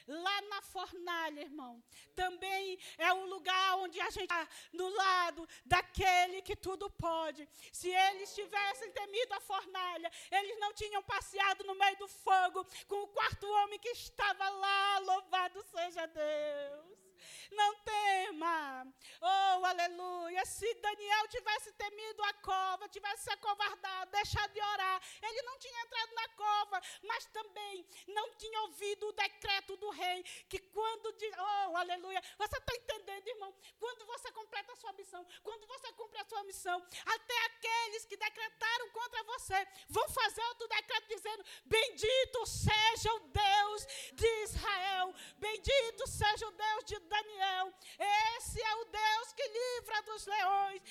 [0.08, 1.84] lá na fornalha, irmão,
[2.16, 7.48] também é um lugar onde a gente está do lado daquele que tudo pode.
[7.72, 13.04] Se eles tivessem temido a fornalha, eles não tinham passeado no meio do fogo com
[13.04, 16.93] o quarto homem que estava lá, louvado seja Deus.
[17.52, 18.88] Não tema.
[19.22, 20.46] Oh, aleluia.
[20.46, 25.82] Se Daniel tivesse temido a cova, tivesse se acovardado, deixado de orar, ele não tinha
[25.82, 31.16] entrado na cova, mas também não tinha ouvido o decreto do rei, que quando.
[31.38, 32.22] Oh, aleluia.
[32.38, 33.56] Você está entendendo, irmão?
[33.80, 38.18] Quando você completa a sua missão, quando você cumpre a sua missão, até aqueles que
[38.18, 44.43] decretaram contra você vão fazer outro decreto dizendo: Bendito seja o Deus de
[45.44, 47.74] bendito seja o Deus de Daniel.
[48.38, 50.82] Esse é o Deus que livra dos leões.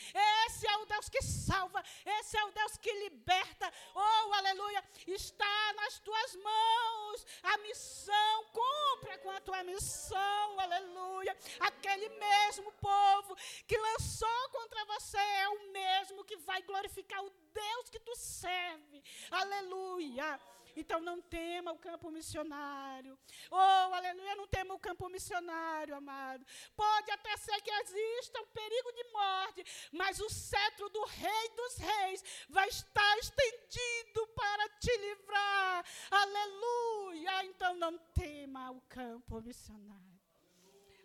[0.45, 1.83] Esse é o Deus que salva.
[2.19, 3.73] Esse é o Deus que liberta.
[3.95, 4.85] Oh, aleluia.
[5.07, 8.45] Está nas tuas mãos a missão.
[8.61, 10.61] Cumpra com a tua missão.
[10.61, 11.37] Aleluia.
[11.61, 13.37] Aquele mesmo povo
[13.67, 19.03] que lançou contra você é o mesmo que vai glorificar o Deus que tu serve.
[19.31, 20.41] Aleluia.
[20.75, 23.19] Então não tema o campo missionário.
[23.51, 26.45] Oh, aleluia, não tema o campo missionário, amado.
[26.75, 31.77] Pode até ser que exista um perigo de morte, mas o cetro do Rei dos
[31.77, 35.85] Reis vai estar estendido para te livrar.
[36.11, 37.45] Aleluia.
[37.45, 40.21] Então não tema o campo missionário.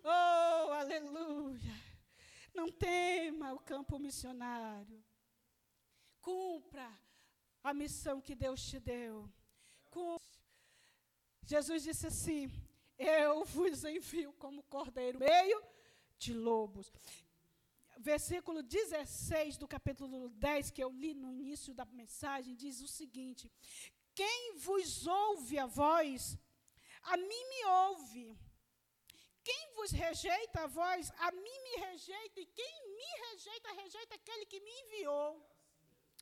[0.02, 1.88] Oh, aleluia.
[2.54, 5.04] Não tema o campo missionário.
[6.20, 6.90] Cumpra
[7.62, 9.30] a missão que Deus te deu
[9.98, 10.20] com.
[11.44, 12.50] Jesus disse assim:
[12.98, 15.62] Eu vos envio como cordeiro meio
[16.18, 16.92] de lobos.
[17.98, 23.50] Versículo 16 do capítulo 10, que eu li no início da mensagem, diz o seguinte:
[24.14, 26.38] Quem vos ouve a voz,
[27.02, 28.38] a mim me ouve.
[29.42, 34.44] Quem vos rejeita a voz, a mim me rejeita, e quem me rejeita, rejeita aquele
[34.44, 35.42] que me enviou.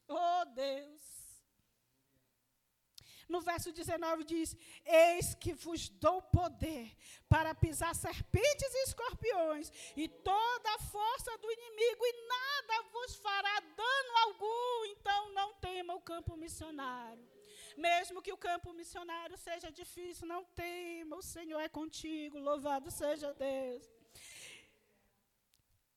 [0.08, 1.25] Oh Deus.
[3.28, 6.96] No verso 19 diz: Eis que vos dou poder
[7.28, 13.60] para pisar serpentes e escorpiões, e toda a força do inimigo, e nada vos fará
[13.60, 14.84] dano algum.
[14.92, 17.36] Então não tema o campo missionário.
[17.76, 23.34] Mesmo que o campo missionário seja difícil, não tema, o Senhor é contigo, louvado seja
[23.34, 23.84] Deus.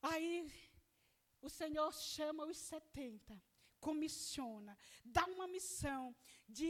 [0.01, 0.51] Aí
[1.41, 3.41] o Senhor chama os 70,
[3.79, 6.13] comissiona, dá uma missão
[6.47, 6.69] de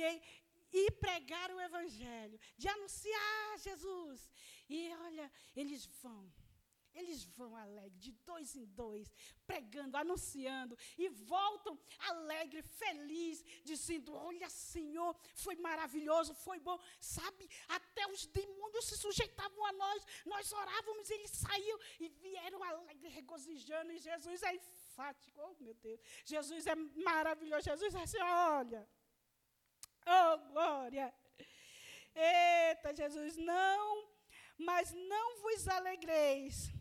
[0.72, 4.30] e pregar o Evangelho, de anunciar Jesus.
[4.70, 6.32] E olha, eles vão,
[6.94, 9.12] eles vão alegres, de dois em dois,
[9.46, 16.80] pregando, anunciando, e voltam alegre, feliz, dizendo: Olha, Senhor, foi maravilhoso, foi bom.
[17.00, 23.14] Sabe, até os demônios se sujeitavam a nós, nós orávamos, eles saíam e vieram alegres,
[23.14, 28.88] regozijando, e Jesus é enfático, oh meu Deus, Jesus é maravilhoso, Jesus é assim: olha.
[30.06, 31.14] Oh, glória!
[32.16, 34.08] Eita, Jesus, não,
[34.58, 36.72] mas não vos alegreis,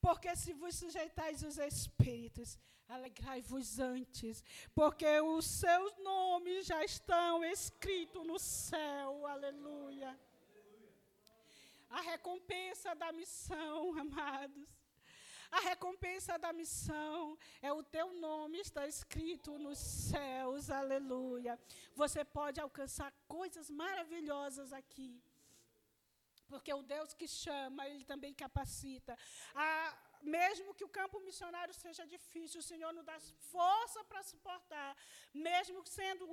[0.00, 2.56] Porque se vos sujeitais os espíritos,
[2.88, 4.42] alegrai-vos antes,
[4.74, 9.26] porque os seus nomes já estão escritos no céu.
[9.26, 10.18] Aleluia.
[11.90, 14.68] A recompensa da missão, amados.
[15.50, 20.70] A recompensa da missão é o teu nome está escrito nos céus.
[20.70, 21.58] Aleluia.
[21.94, 25.22] Você pode alcançar coisas maravilhosas aqui.
[26.48, 29.16] Porque o Deus que chama, Ele também capacita.
[29.54, 33.18] Ah, mesmo que o campo missionário seja difícil, o Senhor nos dá
[33.52, 34.96] força para suportar.
[35.32, 36.26] Mesmo sendo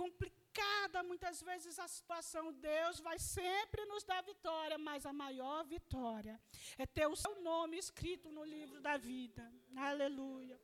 [0.00, 6.34] complicada muitas vezes a situação, Deus vai sempre nos dar vitória, mas a maior vitória
[6.82, 9.44] é ter o seu nome escrito no livro da vida.
[9.90, 10.56] Aleluia.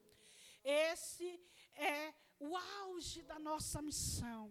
[0.65, 1.29] Esse
[1.75, 4.45] é o auge da nossa missão.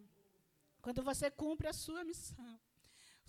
[0.82, 2.60] Quando você cumpre a sua missão,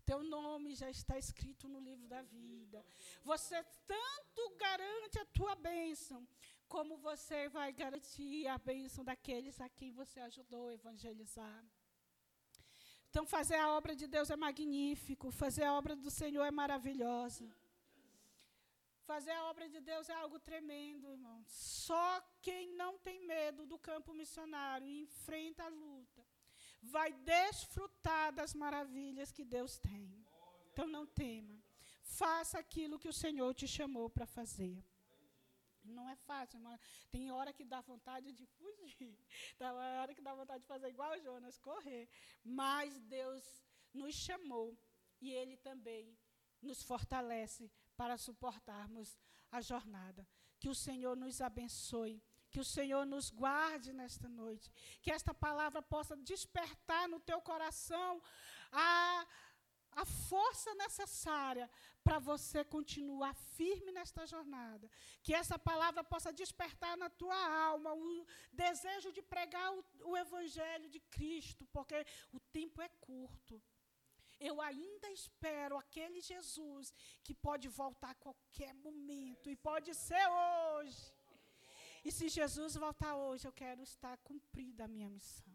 [0.05, 2.85] teu nome já está escrito no livro da vida.
[3.23, 6.27] Você tanto garante a tua bênção,
[6.75, 11.61] como você vai garantir a bênção daqueles a quem você ajudou a evangelizar.
[13.09, 17.47] Então, fazer a obra de Deus é magnífico, fazer a obra do Senhor é maravilhosa.
[19.11, 21.39] Fazer a obra de Deus é algo tremendo, irmão.
[21.47, 22.07] Só
[22.47, 26.23] quem não tem medo do campo missionário e enfrenta a luta
[26.95, 30.07] vai desfrutar das maravilhas que Deus tem.
[30.73, 31.57] Então não tema.
[32.03, 34.77] Faça aquilo que o Senhor te chamou para fazer.
[35.85, 36.81] Não é fácil, mas
[37.11, 39.19] tem hora que dá vontade de fugir.
[39.59, 42.09] Tem hora que dá vontade de fazer igual Jonas, correr.
[42.43, 43.45] Mas Deus
[43.93, 44.79] nos chamou
[45.21, 46.17] e Ele também
[46.63, 49.19] nos fortalece para suportarmos
[49.51, 50.27] a jornada.
[50.59, 52.23] Que o Senhor nos abençoe.
[52.51, 54.73] Que o Senhor nos guarde nesta noite.
[55.03, 58.23] Que esta palavra possa despertar no teu coração
[58.73, 59.27] a,
[59.97, 61.71] a força necessária
[62.03, 64.91] para você continuar firme nesta jornada.
[65.23, 70.89] Que essa palavra possa despertar na tua alma o desejo de pregar o, o Evangelho
[70.89, 73.61] de Cristo, porque o tempo é curto.
[74.39, 76.93] Eu ainda espero aquele Jesus
[77.23, 81.13] que pode voltar a qualquer momento, e pode ser hoje.
[82.05, 85.55] E se Jesus voltar hoje, eu quero estar cumprida a minha missão.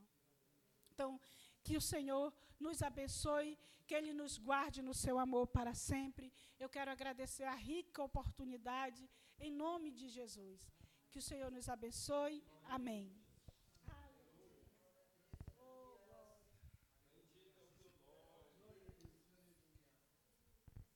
[0.92, 1.22] Então,
[1.64, 3.57] que o Senhor nos abençoe,
[3.88, 6.32] que Ele nos guarde no seu amor para sempre.
[6.60, 10.72] Eu quero agradecer a rica oportunidade, em nome de Jesus.
[11.12, 12.43] Que o Senhor nos abençoe.
[12.66, 13.19] Amém.